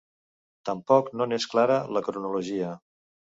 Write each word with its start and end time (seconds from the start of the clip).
Tampoc 0.69 1.11
no 1.21 1.27
n'és 1.33 1.45
clara 1.51 1.77
la 1.97 2.03
cronologia. 2.09 2.73